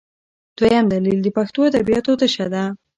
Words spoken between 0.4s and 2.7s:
دویم دلیل د پښتو ادبیاتو تشه ده.